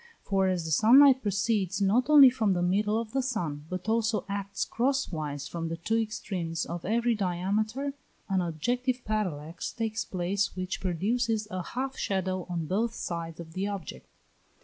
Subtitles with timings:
[0.23, 3.87] For as the sun light proceeds not only from the middle of the sun, but
[3.87, 7.93] also acts cross wise from the two extremes of every diameter,
[8.27, 13.67] an objective parallax takes place which produces a half shadow on both sides of the
[13.67, 14.07] object.